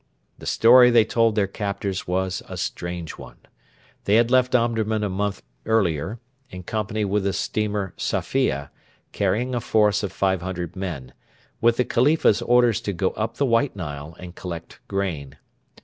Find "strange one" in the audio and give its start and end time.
2.57-3.37